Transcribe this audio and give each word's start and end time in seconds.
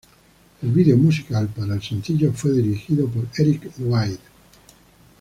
El 0.63 0.71
video 0.71 0.97
musical 0.97 1.47
para 1.49 1.75
el 1.75 1.83
sencillo 1.83 2.33
fue 2.33 2.53
dirigido 2.53 3.05
por 3.07 3.27
Erik 3.37 3.71
White. 3.77 4.23